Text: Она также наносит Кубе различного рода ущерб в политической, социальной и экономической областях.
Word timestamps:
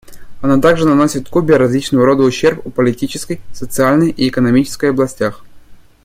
Она 0.41 0.59
также 0.59 0.87
наносит 0.87 1.29
Кубе 1.29 1.57
различного 1.57 2.07
рода 2.07 2.23
ущерб 2.23 2.65
в 2.65 2.71
политической, 2.71 3.39
социальной 3.53 4.09
и 4.09 4.29
экономической 4.29 4.89
областях. 4.89 5.45